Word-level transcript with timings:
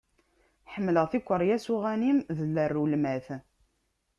Ḥemmleɣ 0.73 1.05
tikeryas 1.11 1.65
n 1.69 1.71
uɣanim 1.75 2.17
d 2.37 2.39
larulmat. 2.53 3.27